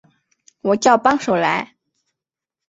[0.61, 1.75] 我叫帮手来